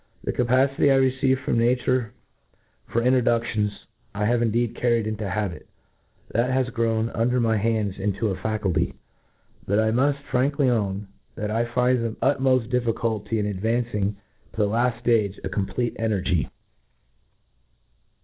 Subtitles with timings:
[0.23, 2.11] The capacity I received froni nature
[2.87, 3.69] for introdudions^
[4.15, 5.65] I have indeed carried into habi t
[6.33, 8.95] t hat has grown un der my hands into 2l f acuity"—
[9.67, 14.15] h\xt I muft frank ly own, that I find the utmoft difficulty in advan^ cing
[14.53, 16.49] to the laft ftage, a complcat energy.